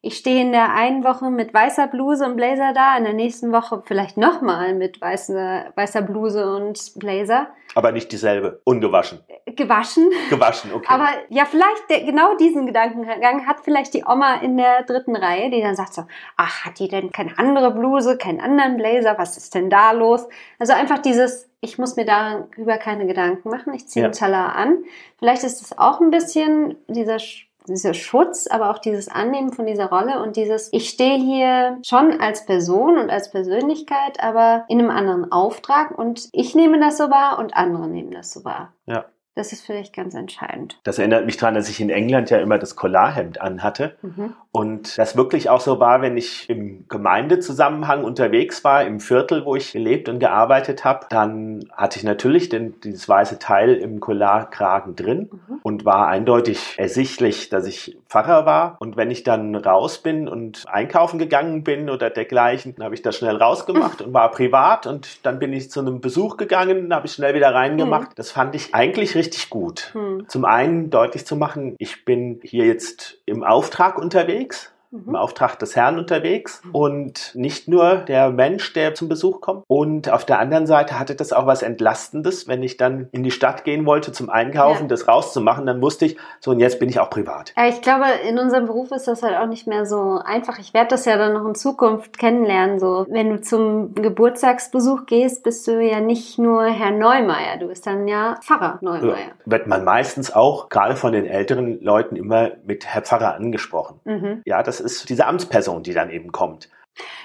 Ich 0.04 0.16
stehe 0.16 0.42
in 0.42 0.50
der 0.50 0.74
einen 0.74 1.04
Woche 1.04 1.30
mit 1.30 1.54
weißer 1.54 1.86
Bluse 1.86 2.24
und 2.24 2.34
Blazer 2.34 2.72
da, 2.74 2.98
in 2.98 3.04
der 3.04 3.12
nächsten 3.12 3.52
Woche 3.52 3.84
vielleicht 3.86 4.16
nochmal 4.16 4.74
mit 4.74 5.00
weißer, 5.00 5.66
weißer 5.76 6.02
Bluse 6.02 6.56
und 6.56 6.92
Blazer. 6.96 7.46
Aber 7.76 7.92
nicht 7.92 8.10
dieselbe, 8.10 8.60
ungewaschen. 8.64 9.20
Gewaschen. 9.46 10.10
Gewaschen, 10.28 10.72
okay. 10.72 10.88
Aber 10.88 11.06
ja, 11.28 11.44
vielleicht 11.44 11.88
der, 11.88 12.02
genau 12.02 12.36
diesen 12.36 12.66
Gedankengang 12.66 13.46
hat 13.46 13.60
vielleicht 13.60 13.94
die 13.94 14.02
Oma 14.04 14.40
in 14.42 14.56
der 14.56 14.82
dritten 14.82 15.14
Reihe, 15.14 15.50
die 15.50 15.62
dann 15.62 15.76
sagt 15.76 15.94
so, 15.94 16.02
ach, 16.36 16.64
hat 16.64 16.80
die 16.80 16.88
denn 16.88 17.12
keine 17.12 17.38
andere 17.38 17.70
Bluse, 17.70 18.18
keinen 18.18 18.40
anderen 18.40 18.78
Blazer, 18.78 19.16
was 19.18 19.36
ist 19.36 19.54
denn 19.54 19.70
da 19.70 19.92
los? 19.92 20.26
Also 20.58 20.72
einfach 20.72 20.98
dieses, 20.98 21.48
ich 21.60 21.78
muss 21.78 21.94
mir 21.94 22.04
darüber 22.04 22.76
keine 22.76 23.06
Gedanken 23.06 23.48
machen, 23.50 23.72
ich 23.72 23.86
ziehe 23.86 24.02
ja. 24.02 24.08
den 24.08 24.18
Talar 24.18 24.56
an. 24.56 24.78
Vielleicht 25.20 25.44
ist 25.44 25.62
es 25.62 25.78
auch 25.78 26.00
ein 26.00 26.10
bisschen 26.10 26.76
dieser 26.88 27.20
dieser 27.66 27.94
Schutz, 27.94 28.46
aber 28.46 28.70
auch 28.70 28.78
dieses 28.78 29.08
Annehmen 29.08 29.52
von 29.52 29.66
dieser 29.66 29.86
Rolle 29.86 30.22
und 30.22 30.36
dieses, 30.36 30.72
ich 30.72 30.88
stehe 30.88 31.18
hier 31.18 31.78
schon 31.82 32.20
als 32.20 32.46
Person 32.46 32.98
und 32.98 33.10
als 33.10 33.30
Persönlichkeit, 33.30 34.22
aber 34.22 34.64
in 34.68 34.80
einem 34.80 34.90
anderen 34.90 35.32
Auftrag 35.32 35.96
und 35.96 36.28
ich 36.32 36.54
nehme 36.54 36.78
das 36.80 36.98
so 36.98 37.10
wahr 37.10 37.38
und 37.38 37.54
andere 37.54 37.88
nehmen 37.88 38.10
das 38.10 38.32
so 38.32 38.44
wahr. 38.44 38.74
Ja. 38.86 39.06
Das 39.34 39.52
ist 39.52 39.64
vielleicht 39.64 39.94
ganz 39.94 40.14
entscheidend. 40.14 40.78
Das 40.84 40.98
erinnert 40.98 41.24
mich 41.24 41.38
daran, 41.38 41.54
dass 41.54 41.70
ich 41.70 41.80
in 41.80 41.88
England 41.88 42.28
ja 42.28 42.38
immer 42.38 42.58
das 42.58 42.76
Collarhemd 42.76 43.40
anhatte. 43.40 43.96
Mhm. 44.02 44.34
Und 44.50 44.98
das 44.98 45.16
wirklich 45.16 45.48
auch 45.48 45.60
so 45.60 45.80
war, 45.80 46.02
wenn 46.02 46.18
ich 46.18 46.50
im 46.50 46.84
Gemeindezusammenhang 46.88 48.04
unterwegs 48.04 48.62
war, 48.62 48.84
im 48.84 49.00
Viertel, 49.00 49.46
wo 49.46 49.56
ich 49.56 49.72
gelebt 49.72 50.10
und 50.10 50.18
gearbeitet 50.18 50.84
habe, 50.84 51.06
dann 51.08 51.64
hatte 51.72 51.98
ich 51.98 52.04
natürlich 52.04 52.50
den, 52.50 52.78
dieses 52.82 53.08
weiße 53.08 53.38
Teil 53.38 53.76
im 53.76 54.00
Collarkragen 54.00 54.96
drin 54.96 55.30
mhm. 55.32 55.60
und 55.62 55.86
war 55.86 56.08
eindeutig 56.08 56.74
ersichtlich, 56.76 57.48
dass 57.48 57.66
ich 57.66 57.96
Pfarrer 58.06 58.44
war. 58.44 58.76
Und 58.80 58.98
wenn 58.98 59.10
ich 59.10 59.22
dann 59.22 59.54
raus 59.54 60.02
bin 60.02 60.28
und 60.28 60.64
einkaufen 60.68 61.18
gegangen 61.18 61.64
bin 61.64 61.88
oder 61.88 62.10
dergleichen, 62.10 62.74
dann 62.76 62.84
habe 62.84 62.94
ich 62.94 63.00
das 63.00 63.16
schnell 63.16 63.36
rausgemacht 63.36 64.02
und 64.02 64.12
war 64.12 64.30
privat. 64.30 64.86
Und 64.86 65.24
dann 65.24 65.38
bin 65.38 65.54
ich 65.54 65.70
zu 65.70 65.80
einem 65.80 66.02
Besuch 66.02 66.36
gegangen, 66.36 66.94
habe 66.94 67.06
ich 67.06 67.12
schnell 67.12 67.34
wieder 67.34 67.54
reingemacht. 67.54 68.10
Mhm. 68.10 68.14
Das 68.16 68.30
fand 68.30 68.54
ich 68.54 68.74
eigentlich 68.74 69.14
richtig 69.14 69.21
gut. 69.50 69.92
Mhm. 69.94 70.28
Zum 70.28 70.44
einen 70.44 70.90
deutlich 70.90 71.26
zu 71.26 71.36
machen, 71.36 71.76
ich 71.78 72.04
bin 72.04 72.40
hier 72.42 72.66
jetzt 72.66 73.18
im 73.26 73.44
Auftrag 73.44 73.98
unterwegs 73.98 74.71
mhm. 74.92 75.08
im 75.08 75.16
Auftrag 75.16 75.58
des 75.58 75.74
Herrn 75.74 75.98
unterwegs 75.98 76.62
mhm. 76.64 76.74
und 76.74 77.32
nicht 77.34 77.68
nur 77.68 77.96
der 77.96 78.30
Mensch, 78.30 78.72
der 78.72 78.94
zum 78.94 79.08
Besuch 79.08 79.40
kommt. 79.40 79.64
Und 79.66 80.10
auf 80.10 80.24
der 80.24 80.38
anderen 80.38 80.66
Seite 80.66 80.98
hatte 80.98 81.14
das 81.14 81.32
auch 81.32 81.46
was 81.46 81.62
Entlastendes, 81.62 82.46
wenn 82.46 82.62
ich 82.62 82.76
dann 82.76 83.08
in 83.12 83.22
die 83.22 83.30
Stadt 83.30 83.64
gehen 83.64 83.86
wollte 83.86 84.12
zum 84.12 84.30
Einkaufen, 84.30 84.82
ja. 84.82 84.88
das 84.88 85.08
rauszumachen, 85.08 85.66
dann 85.66 85.82
wusste 85.82 86.04
ich, 86.04 86.16
so 86.40 86.52
und 86.52 86.60
jetzt 86.60 86.78
bin 86.78 86.88
ich 86.88 87.00
auch 87.00 87.10
privat. 87.10 87.52
Ja, 87.56 87.66
ich 87.66 87.80
glaube, 87.80 88.04
in 88.28 88.38
unserem 88.38 88.66
Beruf 88.66 88.90
ist 88.92 89.08
das 89.08 89.22
halt 89.22 89.36
auch 89.36 89.46
nicht 89.46 89.66
mehr 89.66 89.86
so 89.86 90.20
einfach. 90.24 90.58
Ich 90.58 90.74
werde 90.74 90.88
das 90.88 91.04
ja 91.04 91.16
dann 91.16 91.32
noch 91.32 91.46
in 91.46 91.54
Zukunft 91.54 92.18
kennenlernen. 92.18 92.78
So, 92.78 93.06
wenn 93.08 93.30
du 93.30 93.40
zum 93.40 93.94
Geburtstagsbesuch 93.94 95.06
gehst, 95.06 95.42
bist 95.42 95.66
du 95.66 95.80
ja 95.80 96.00
nicht 96.00 96.38
nur 96.38 96.64
Herr 96.64 96.90
Neumeier, 96.90 97.58
du 97.58 97.68
bist 97.68 97.86
dann 97.86 98.06
ja 98.06 98.36
Pfarrer 98.42 98.78
Neumeier. 98.80 99.16
Ja, 99.16 99.32
wird 99.46 99.66
man 99.66 99.84
meistens 99.84 100.32
auch 100.32 100.68
gerade 100.68 100.96
von 100.96 101.12
den 101.12 101.26
älteren 101.26 101.82
Leuten 101.82 102.16
immer 102.16 102.50
mit 102.64 102.86
Herr 102.86 103.02
Pfarrer 103.02 103.34
angesprochen. 103.34 104.00
Mhm. 104.04 104.42
Ja, 104.44 104.62
das 104.62 104.81
ist 104.82 105.08
diese 105.08 105.26
Amtsperson, 105.26 105.82
die 105.82 105.94
dann 105.94 106.10
eben 106.10 106.32
kommt. 106.32 106.68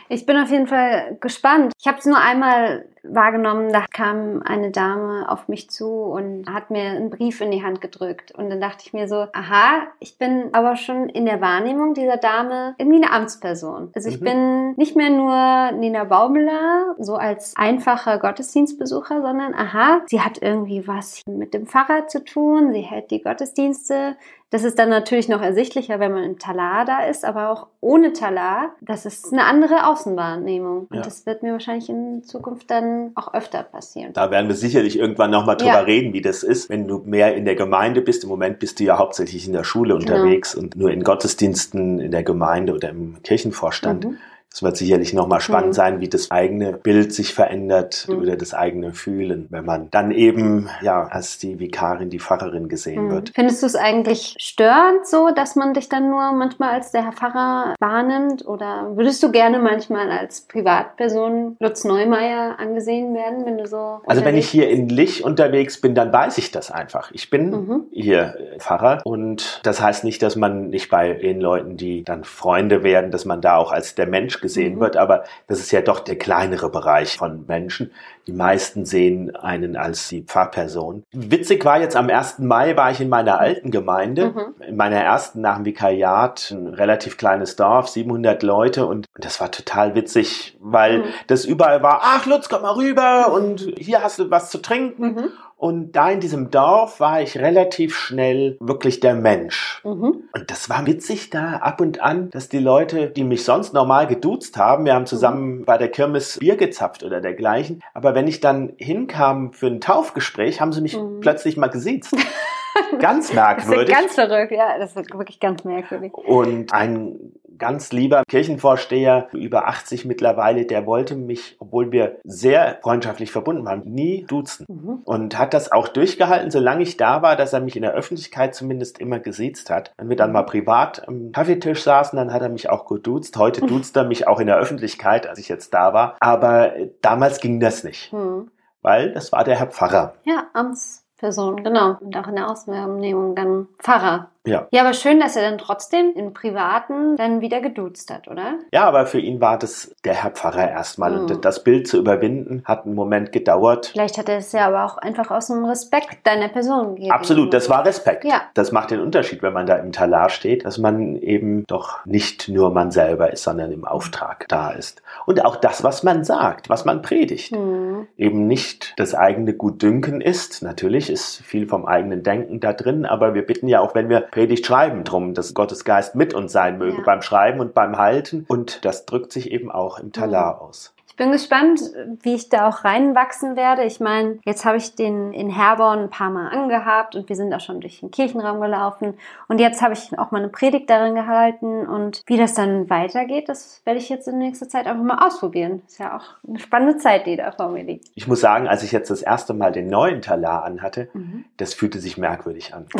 Ich 0.09 0.25
bin 0.25 0.37
auf 0.37 0.49
jeden 0.49 0.67
Fall 0.67 1.17
gespannt. 1.19 1.73
Ich 1.79 1.87
habe 1.87 1.97
es 1.97 2.05
nur 2.05 2.17
einmal 2.17 2.85
wahrgenommen, 3.03 3.71
da 3.71 3.85
kam 3.91 4.41
eine 4.43 4.71
Dame 4.71 5.29
auf 5.29 5.47
mich 5.47 5.69
zu 5.69 5.87
und 5.87 6.47
hat 6.51 6.71
mir 6.71 6.83
einen 6.83 7.09
Brief 7.09 7.41
in 7.41 7.51
die 7.51 7.63
Hand 7.63 7.81
gedrückt. 7.81 8.31
Und 8.31 8.49
dann 8.49 8.61
dachte 8.61 8.83
ich 8.85 8.93
mir 8.93 9.07
so, 9.07 9.27
aha, 9.33 9.87
ich 9.99 10.17
bin 10.17 10.49
aber 10.53 10.75
schon 10.75 11.09
in 11.09 11.25
der 11.25 11.41
Wahrnehmung 11.41 11.93
dieser 11.93 12.17
Dame 12.17 12.75
irgendwie 12.77 13.03
eine 13.03 13.11
Amtsperson. 13.11 13.91
Also 13.95 14.09
ich 14.09 14.19
mhm. 14.19 14.25
bin 14.25 14.71
nicht 14.75 14.95
mehr 14.95 15.09
nur 15.09 15.77
Nina 15.77 16.05
Baumler, 16.05 16.95
so 16.99 17.15
als 17.15 17.53
einfacher 17.55 18.17
Gottesdienstbesucher, 18.17 19.21
sondern 19.21 19.53
aha, 19.53 20.01
sie 20.07 20.21
hat 20.21 20.41
irgendwie 20.41 20.87
was 20.87 21.21
mit 21.27 21.53
dem 21.53 21.65
Pfarrer 21.65 22.07
zu 22.07 22.23
tun, 22.23 22.73
sie 22.73 22.81
hält 22.81 23.11
die 23.11 23.21
Gottesdienste, 23.21 24.15
das 24.49 24.63
ist 24.63 24.79
dann 24.79 24.89
natürlich 24.89 25.27
noch 25.27 25.41
ersichtlicher, 25.41 25.99
wenn 25.99 26.13
man 26.13 26.23
im 26.23 26.39
Talar 26.39 26.85
da 26.85 27.03
ist, 27.03 27.25
aber 27.25 27.49
auch 27.49 27.67
ohne 27.81 28.13
Talar, 28.13 28.75
das 28.79 29.05
ist 29.05 29.33
eine 29.33 29.43
andere 29.43 29.87
Außenwahrnehmung. 29.87 30.87
Und 30.89 30.95
ja. 30.95 31.01
das 31.01 31.25
wird 31.25 31.43
mir 31.43 31.51
wahrscheinlich 31.51 31.89
in 31.89 32.23
Zukunft 32.23 32.71
dann 32.71 33.11
auch 33.15 33.33
öfter 33.33 33.63
passieren. 33.63 34.13
Da 34.13 34.31
werden 34.31 34.47
wir 34.47 34.55
sicherlich 34.55 34.97
irgendwann 34.97 35.31
nochmal 35.31 35.57
drüber 35.57 35.73
ja. 35.73 35.79
reden, 35.79 36.13
wie 36.13 36.21
das 36.21 36.43
ist, 36.43 36.69
wenn 36.69 36.87
du 36.87 36.99
mehr 37.05 37.35
in 37.35 37.43
der 37.43 37.55
Gemeinde 37.55 38.01
bist. 38.01 38.23
Im 38.23 38.29
Moment 38.29 38.59
bist 38.59 38.79
du 38.79 38.85
ja 38.85 38.97
hauptsächlich 38.97 39.47
in 39.47 39.53
der 39.53 39.65
Schule 39.65 39.97
genau. 39.97 40.13
unterwegs 40.13 40.55
und 40.55 40.77
nur 40.77 40.91
in 40.91 41.03
Gottesdiensten 41.03 41.99
in 41.99 42.11
der 42.11 42.23
Gemeinde 42.23 42.73
oder 42.73 42.89
im 42.89 43.21
Kirchenvorstand. 43.23 44.05
Mhm. 44.05 44.17
Es 44.53 44.63
wird 44.63 44.77
sicherlich 44.77 45.13
nochmal 45.13 45.39
spannend 45.39 45.69
mhm. 45.69 45.73
sein, 45.73 45.99
wie 46.01 46.09
das 46.09 46.31
eigene 46.31 46.73
Bild 46.73 47.13
sich 47.13 47.33
verändert 47.33 48.07
mhm. 48.09 48.17
oder 48.17 48.35
das 48.35 48.53
eigene 48.53 48.93
Fühlen, 48.93 49.45
wenn 49.49 49.65
man 49.65 49.91
dann 49.91 50.11
eben 50.11 50.67
ja 50.81 51.03
als 51.03 51.37
die 51.37 51.59
Vikarin, 51.59 52.09
die 52.09 52.19
Pfarrerin 52.19 52.67
gesehen 52.67 53.05
mhm. 53.05 53.11
wird. 53.11 53.31
Findest 53.35 53.61
du 53.61 53.67
es 53.67 53.75
eigentlich 53.75 54.35
störend 54.39 55.05
so, 55.05 55.29
dass 55.29 55.55
man 55.55 55.73
dich 55.73 55.89
dann 55.89 56.09
nur 56.09 56.31
manchmal 56.31 56.73
als 56.73 56.91
der 56.91 57.03
Herr 57.03 57.13
Pfarrer 57.13 57.75
wahrnimmt? 57.79 58.47
Oder 58.47 58.91
würdest 58.95 59.21
du 59.21 59.31
gerne 59.31 59.59
manchmal 59.59 60.09
als 60.09 60.41
Privatperson 60.41 61.55
Lutz 61.59 61.83
Neumeier 61.83 62.55
angesehen 62.57 63.13
werden, 63.13 63.45
wenn 63.45 63.57
du 63.57 63.67
so. 63.67 63.99
Also 64.07 64.25
wenn 64.25 64.37
ich 64.37 64.49
hier 64.49 64.69
in 64.69 64.89
Lich 64.89 65.23
unterwegs 65.23 65.79
bin, 65.81 65.93
dann 65.93 66.11
weiß 66.11 66.37
ich 66.39 66.51
das 66.51 66.71
einfach. 66.71 67.11
Ich 67.11 67.29
bin 67.29 67.51
mhm. 67.51 67.83
hier 67.91 68.35
Pfarrer 68.57 69.01
und 69.03 69.61
das 69.63 69.81
heißt 69.81 70.03
nicht, 70.03 70.23
dass 70.23 70.35
man 70.35 70.69
nicht 70.69 70.89
bei 70.89 71.13
den 71.13 71.39
Leuten, 71.41 71.77
die 71.77 72.03
dann 72.03 72.23
Freunde 72.23 72.83
werden, 72.83 73.11
dass 73.11 73.25
man 73.25 73.41
da 73.41 73.57
auch 73.57 73.71
als 73.71 73.93
der 73.93 74.07
Mensch 74.07 74.36
gesehen 74.41 74.75
mhm. 74.75 74.79
wird, 74.79 74.97
aber 74.97 75.23
das 75.47 75.59
ist 75.59 75.71
ja 75.71 75.81
doch 75.81 75.99
der 75.99 76.17
kleinere 76.17 76.69
Bereich 76.69 77.17
von 77.17 77.45
Menschen. 77.47 77.91
Die 78.27 78.33
meisten 78.33 78.85
sehen 78.85 79.35
einen 79.35 79.77
als 79.77 80.09
die 80.09 80.21
Pfarrperson. 80.21 81.03
Witzig 81.13 81.63
war 81.63 81.79
jetzt 81.79 81.95
am 81.95 82.09
1. 82.09 82.39
Mai 82.39 82.75
war 82.75 82.91
ich 82.91 82.99
in 82.99 83.09
meiner 83.09 83.39
alten 83.39 83.71
Gemeinde, 83.71 84.31
mhm. 84.31 84.63
in 84.67 84.75
meiner 84.75 85.01
ersten 85.01 85.41
nach 85.41 85.55
dem 85.55 85.65
Vikariat, 85.65 86.51
ein 86.51 86.67
relativ 86.67 87.17
kleines 87.17 87.55
Dorf, 87.55 87.87
700 87.87 88.43
Leute 88.43 88.85
und, 88.85 89.05
das 89.15 89.39
war 89.39 89.51
total 89.51 89.95
witzig, 89.95 90.57
weil 90.59 90.99
mhm. 90.99 91.03
das 91.27 91.45
überall 91.45 91.81
war, 91.81 92.01
ach 92.03 92.25
Lutz, 92.25 92.49
komm 92.49 92.63
mal 92.63 92.73
rüber 92.73 93.31
und 93.31 93.73
hier 93.77 94.03
hast 94.03 94.19
du 94.19 94.29
was 94.29 94.49
zu 94.49 94.59
trinken. 94.59 95.31
Und 95.57 95.93
da 95.93 96.11
in 96.11 96.19
diesem 96.19 96.51
Dorf 96.51 96.99
war 96.99 97.19
ich 97.19 97.39
relativ 97.39 97.95
schnell 97.95 98.57
wirklich 98.59 98.99
der 98.99 99.15
Mensch. 99.15 99.81
Mhm. 99.83 100.29
Und 100.31 100.51
das 100.51 100.69
war 100.69 100.85
witzig 100.85 101.31
da 101.31 101.57
ab 101.57 101.81
und 101.81 101.99
an, 101.99 102.29
dass 102.29 102.47
die 102.47 102.59
Leute, 102.59 103.09
die 103.09 103.23
mich 103.23 103.43
sonst 103.43 103.73
normal 103.73 104.05
geduzt 104.05 104.57
haben, 104.57 104.85
wir 104.85 104.93
haben 104.93 105.07
zusammen 105.07 105.59
mhm. 105.59 105.65
bei 105.65 105.79
der 105.79 105.89
Kirmes 105.89 106.37
Bier 106.37 106.57
gezapft 106.57 107.03
oder 107.03 107.21
dergleichen. 107.21 107.81
Aber 107.95 108.13
wenn 108.13 108.27
ich 108.27 108.39
dann 108.39 108.73
hinkam 108.77 109.51
für 109.51 109.67
ein 109.67 109.81
Taufgespräch, 109.81 110.61
haben 110.61 110.73
sie 110.73 110.81
mich 110.81 110.95
mhm. 110.95 111.21
plötzlich 111.21 111.57
mal 111.57 111.67
gesiezt. 111.67 112.15
ganz 112.99 113.33
merkwürdig. 113.33 113.89
Das 113.89 114.05
ist 114.05 114.15
ganz 114.15 114.29
verrückt, 114.29 114.51
ja, 114.51 114.77
das 114.77 114.95
ist 114.95 115.11
wirklich 115.11 115.39
ganz 115.39 115.63
merkwürdig. 115.63 116.13
Und 116.13 116.71
ein 116.71 117.33
ganz 117.57 117.91
lieber 117.91 118.23
Kirchenvorsteher, 118.27 119.27
über 119.33 119.67
80 119.67 120.05
mittlerweile, 120.05 120.65
der 120.65 120.85
wollte 120.85 121.15
mich, 121.15 121.55
obwohl 121.59 121.91
wir 121.91 122.17
sehr 122.23 122.79
freundschaftlich 122.81 123.31
verbunden 123.31 123.65
waren, 123.65 123.83
nie 123.85 124.25
duzen. 124.27 124.65
Mhm. 124.67 125.01
Und 125.05 125.37
hat 125.37 125.53
das 125.53 125.71
auch 125.71 125.87
durchgehalten, 125.87 126.51
solange 126.51 126.83
ich 126.83 126.97
da 126.97 127.21
war, 127.21 127.35
dass 127.35 127.53
er 127.53 127.59
mich 127.59 127.75
in 127.75 127.81
der 127.81 127.93
Öffentlichkeit 127.93 128.55
zumindest 128.55 128.99
immer 128.99 129.19
gesiezt 129.19 129.69
hat. 129.69 129.93
Wenn 129.97 130.09
wir 130.09 130.15
dann 130.15 130.31
mal 130.31 130.43
privat 130.43 131.07
am 131.07 131.31
Kaffeetisch 131.31 131.83
saßen, 131.83 132.17
dann 132.17 132.33
hat 132.33 132.41
er 132.41 132.49
mich 132.49 132.69
auch 132.69 132.85
geduzt. 132.85 133.37
Heute 133.37 133.65
duzt 133.65 133.95
er 133.95 134.05
mich 134.05 134.27
auch 134.27 134.39
in 134.39 134.47
der 134.47 134.57
Öffentlichkeit, 134.57 135.27
als 135.27 135.39
ich 135.39 135.49
jetzt 135.49 135.73
da 135.73 135.93
war. 135.93 136.15
Aber 136.19 136.73
damals 137.01 137.39
ging 137.39 137.59
das 137.59 137.83
nicht. 137.83 138.11
Mhm. 138.13 138.51
Weil 138.81 139.11
das 139.11 139.31
war 139.31 139.43
der 139.43 139.57
Herr 139.57 139.67
Pfarrer. 139.67 140.13
Ja, 140.23 140.47
Amtsperson, 140.53 141.63
genau. 141.63 141.97
Und 141.99 142.15
auch 142.15 142.27
in 142.27 142.35
der 142.35 142.49
Ausnahmnehmung 142.49 143.35
dann 143.35 143.67
Pfarrer. 143.79 144.29
Ja. 144.47 144.67
Ja, 144.71 144.81
aber 144.81 144.93
schön, 144.93 145.19
dass 145.19 145.35
er 145.35 145.43
dann 145.43 145.57
trotzdem 145.57 146.13
im 146.15 146.33
Privaten 146.33 147.15
dann 147.17 147.41
wieder 147.41 147.59
geduzt 147.61 148.11
hat, 148.11 148.27
oder? 148.27 148.55
Ja, 148.71 148.85
aber 148.85 149.05
für 149.05 149.19
ihn 149.19 149.41
war 149.41 149.57
das 149.59 149.93
der 150.05 150.13
Herr 150.13 150.31
Pfarrer 150.31 150.69
erstmal. 150.69 151.11
Mhm. 151.11 151.19
Und 151.19 151.45
das 151.45 151.63
Bild 151.63 151.87
zu 151.87 151.97
überwinden 151.97 152.63
hat 152.65 152.85
einen 152.85 152.95
Moment 152.95 153.31
gedauert. 153.31 153.87
Vielleicht 153.87 154.17
hat 154.17 154.29
er 154.29 154.37
es 154.37 154.51
ja 154.53 154.67
aber 154.67 154.85
auch 154.85 154.97
einfach 154.97 155.31
aus 155.31 155.47
dem 155.47 155.65
Respekt 155.65 156.25
deiner 156.25 156.47
Person 156.47 156.95
gegeben. 156.95 157.11
Absolut, 157.11 157.53
das 157.53 157.69
war 157.69 157.85
Respekt. 157.85 158.23
Ja. 158.23 158.43
Das 158.53 158.71
macht 158.71 158.91
den 158.91 159.01
Unterschied, 159.01 159.43
wenn 159.43 159.53
man 159.53 159.65
da 159.65 159.75
im 159.75 159.91
Talar 159.91 160.29
steht, 160.29 160.65
dass 160.65 160.77
man 160.77 161.17
eben 161.17 161.65
doch 161.67 162.05
nicht 162.05 162.47
nur 162.47 162.71
man 162.71 162.91
selber 162.91 163.31
ist, 163.31 163.43
sondern 163.43 163.71
im 163.71 163.85
Auftrag 163.85 164.47
da 164.47 164.71
ist. 164.71 165.01
Und 165.25 165.43
auch 165.43 165.57
das, 165.57 165.83
was 165.83 166.03
man 166.03 166.23
sagt, 166.23 166.69
was 166.69 166.85
man 166.85 167.01
predigt. 167.01 167.51
Mhm. 167.51 168.07
Eben 168.17 168.47
nicht 168.47 168.93
das 168.97 169.13
eigene 169.13 169.53
Gutdünken 169.53 170.21
ist. 170.21 170.61
Natürlich 170.63 171.09
ist 171.09 171.41
viel 171.43 171.67
vom 171.67 171.85
eigenen 171.85 172.23
Denken 172.23 172.59
da 172.59 172.73
drin, 172.73 173.05
aber 173.05 173.33
wir 173.33 173.45
bitten 173.45 173.67
ja 173.67 173.81
auch, 173.81 173.93
wenn 173.95 174.09
wir 174.09 174.21
Predigt 174.37 174.67
schreiben 174.67 175.03
drum, 175.03 175.33
dass 175.33 175.55
Gottes 175.55 175.83
Geist 175.83 176.13
mit 176.13 176.35
uns 176.35 176.51
sein 176.51 176.77
möge 176.77 176.97
ja. 176.99 177.03
beim 177.03 177.23
Schreiben 177.23 177.59
und 177.59 177.73
beim 177.73 177.97
Halten. 177.97 178.45
Und 178.47 178.85
das 178.85 179.07
drückt 179.07 179.31
sich 179.31 179.49
eben 179.49 179.71
auch 179.71 179.97
im 179.97 180.11
Talar 180.11 180.57
mhm. 180.57 180.61
Aus 181.07 181.17
bin 181.17 181.31
gespannt, 181.31 181.81
wie 182.21 182.35
ich 182.35 182.47
da 182.47 182.69
auch 182.69 182.85
reinwachsen 182.85 183.55
werde. 183.55 183.83
Ich 183.83 183.99
meine, 183.99 184.39
jetzt 184.45 184.63
habe 184.63 184.77
ich 184.77 184.95
den 184.95 185.33
in 185.33 185.49
Herborn 185.49 185.99
ein 185.99 186.09
paar 186.09 186.29
Mal 186.29 186.49
angehabt 186.49 187.15
und 187.15 187.27
wir 187.27 187.35
sind 187.35 187.53
auch 187.53 187.59
schon 187.59 187.81
durch 187.81 187.99
den 187.99 188.11
Kirchenraum 188.11 188.61
gelaufen. 188.61 189.15
Und 189.47 189.59
jetzt 189.59 189.81
habe 189.81 189.93
ich 189.93 190.17
auch 190.17 190.31
mal 190.31 190.37
eine 190.37 190.49
Predigt 190.49 190.89
darin 190.89 191.15
gehalten 191.15 191.87
und 191.87 192.21
wie 192.27 192.37
das 192.37 192.53
dann 192.53 192.89
weitergeht, 192.89 193.49
das 193.49 193.81
werde 193.83 193.99
ich 193.99 194.09
jetzt 194.09 194.27
in 194.27 194.37
nächster 194.37 194.69
Zeit 194.69 194.85
einfach 194.85 195.03
mal 195.03 195.25
ausprobieren. 195.25 195.81
Ist 195.87 195.99
ja 195.99 196.15
auch 196.15 196.47
eine 196.47 196.59
spannende 196.59 196.97
Zeit, 196.97 197.25
die 197.25 197.35
da 197.35 197.51
vor 197.51 197.69
mir 197.69 197.83
liegt. 197.83 198.09
Ich 198.13 198.27
muss 198.27 198.39
sagen, 198.39 198.67
als 198.67 198.83
ich 198.83 198.91
jetzt 198.91 199.09
das 199.09 199.23
erste 199.23 199.53
Mal 199.53 199.71
den 199.71 199.87
neuen 199.87 200.21
Talar 200.21 200.63
anhatte, 200.63 201.09
mhm. 201.13 201.45
das 201.57 201.73
fühlte 201.73 201.99
sich 201.99 202.17
merkwürdig 202.17 202.73
an. 202.73 202.85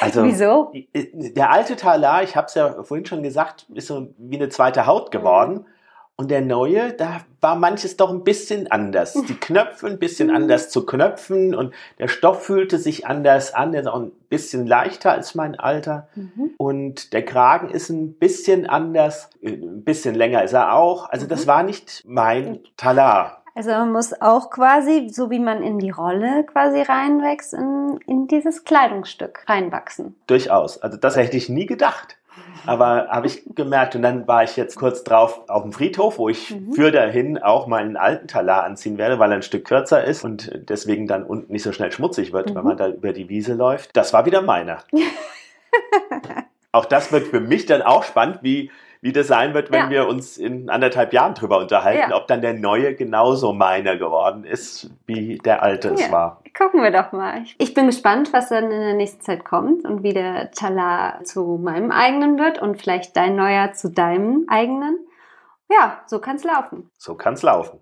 Also, 0.00 0.22
Wieso? 0.22 0.72
Der 0.94 1.50
alte 1.50 1.74
Talar, 1.74 2.22
ich 2.22 2.36
habe 2.36 2.46
es 2.46 2.54
ja 2.54 2.84
vorhin 2.84 3.04
schon 3.04 3.24
gesagt, 3.24 3.66
ist 3.74 3.88
so 3.88 4.08
wie 4.16 4.36
eine 4.36 4.48
zweite 4.48 4.86
Haut 4.86 5.10
geworden. 5.10 5.54
Mhm. 5.54 5.66
Und 6.20 6.32
der 6.32 6.40
neue, 6.40 6.92
da 6.94 7.20
war 7.40 7.54
manches 7.54 7.96
doch 7.96 8.10
ein 8.10 8.24
bisschen 8.24 8.68
anders. 8.72 9.12
Die 9.12 9.36
Knöpfe 9.38 9.86
ein 9.86 10.00
bisschen 10.00 10.30
anders 10.32 10.68
zu 10.68 10.84
knöpfen 10.84 11.54
und 11.54 11.72
der 12.00 12.08
Stoff 12.08 12.42
fühlte 12.42 12.78
sich 12.78 13.06
anders 13.06 13.54
an. 13.54 13.70
Der 13.70 13.82
ist 13.82 13.86
auch 13.86 14.00
ein 14.00 14.10
bisschen 14.28 14.66
leichter 14.66 15.12
als 15.12 15.36
mein 15.36 15.54
alter. 15.54 16.08
Mhm. 16.16 16.50
Und 16.56 17.12
der 17.12 17.24
Kragen 17.24 17.70
ist 17.70 17.88
ein 17.88 18.14
bisschen 18.14 18.66
anders. 18.66 19.30
Ein 19.44 19.84
bisschen 19.84 20.16
länger 20.16 20.42
ist 20.42 20.54
er 20.54 20.74
auch. 20.74 21.08
Also 21.08 21.28
das 21.28 21.44
mhm. 21.44 21.48
war 21.50 21.62
nicht 21.62 22.02
mein 22.04 22.64
Talar. 22.76 23.44
Also 23.54 23.70
man 23.70 23.92
muss 23.92 24.20
auch 24.20 24.50
quasi, 24.50 25.10
so 25.10 25.30
wie 25.30 25.40
man 25.40 25.62
in 25.62 25.78
die 25.78 25.90
Rolle 25.90 26.44
quasi 26.44 26.80
reinwächst, 26.80 27.54
in, 27.54 27.98
in 28.06 28.26
dieses 28.26 28.64
Kleidungsstück 28.64 29.44
reinwachsen. 29.48 30.16
Durchaus. 30.26 30.82
Also 30.82 30.96
das 30.96 31.16
hätte 31.16 31.36
ich 31.36 31.48
nie 31.48 31.66
gedacht. 31.66 32.17
Aber 32.66 33.08
habe 33.08 33.26
ich 33.26 33.42
gemerkt 33.54 33.96
und 33.96 34.02
dann 34.02 34.26
war 34.26 34.44
ich 34.44 34.56
jetzt 34.56 34.76
kurz 34.76 35.04
drauf 35.04 35.42
auf 35.48 35.62
dem 35.62 35.72
Friedhof, 35.72 36.18
wo 36.18 36.28
ich 36.28 36.50
mhm. 36.50 36.72
für 36.74 36.90
dahin 36.90 37.38
auch 37.38 37.66
meinen 37.66 37.96
alten 37.96 38.28
Talar 38.28 38.64
anziehen 38.64 38.98
werde, 38.98 39.18
weil 39.18 39.30
er 39.30 39.36
ein 39.36 39.42
Stück 39.42 39.64
kürzer 39.64 40.04
ist 40.04 40.24
und 40.24 40.50
deswegen 40.68 41.06
dann 41.06 41.24
unten 41.24 41.52
nicht 41.52 41.62
so 41.62 41.72
schnell 41.72 41.92
schmutzig 41.92 42.32
wird, 42.32 42.50
mhm. 42.50 42.54
wenn 42.56 42.64
man 42.64 42.76
da 42.76 42.88
über 42.88 43.12
die 43.12 43.28
Wiese 43.28 43.54
läuft. 43.54 43.96
Das 43.96 44.12
war 44.12 44.26
wieder 44.26 44.42
meiner. 44.42 44.78
auch 46.72 46.84
das 46.84 47.12
wird 47.12 47.26
für 47.28 47.40
mich 47.40 47.66
dann 47.66 47.82
auch 47.82 48.04
spannend, 48.04 48.40
wie 48.42 48.70
wie 49.00 49.12
das 49.12 49.28
sein 49.28 49.54
wird, 49.54 49.70
wenn 49.70 49.84
ja. 49.84 49.90
wir 49.90 50.08
uns 50.08 50.38
in 50.38 50.68
anderthalb 50.70 51.12
Jahren 51.12 51.34
drüber 51.34 51.58
unterhalten, 51.58 52.10
ja. 52.10 52.16
ob 52.16 52.26
dann 52.26 52.40
der 52.40 52.54
neue 52.54 52.94
genauso 52.94 53.52
meiner 53.52 53.96
geworden 53.96 54.44
ist, 54.44 54.90
wie 55.06 55.38
der 55.38 55.62
alte 55.62 55.90
es 55.90 56.10
war. 56.10 56.42
Gucken 56.56 56.82
wir 56.82 56.90
doch 56.90 57.12
mal. 57.12 57.44
Ich 57.58 57.74
bin 57.74 57.86
gespannt, 57.86 58.32
was 58.32 58.48
dann 58.48 58.64
in 58.64 58.80
der 58.80 58.94
nächsten 58.94 59.20
Zeit 59.20 59.44
kommt 59.44 59.84
und 59.84 60.02
wie 60.02 60.12
der 60.12 60.50
Talar 60.50 61.22
zu 61.22 61.60
meinem 61.62 61.92
eigenen 61.92 62.38
wird 62.38 62.60
und 62.60 62.80
vielleicht 62.80 63.16
dein 63.16 63.36
neuer 63.36 63.72
zu 63.72 63.90
deinem 63.90 64.46
eigenen. 64.48 64.98
Ja, 65.70 66.00
so 66.06 66.18
kann's 66.18 66.42
laufen. 66.44 66.90
So 66.98 67.14
kann's 67.14 67.42
laufen. 67.42 67.78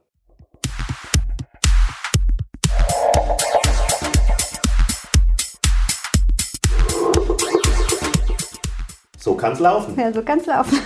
So 9.19 9.35
kann's 9.35 9.59
laufen. 9.59 9.99
Ja, 9.99 10.13
so 10.13 10.23
kann's 10.23 10.47
laufen. 10.47 10.79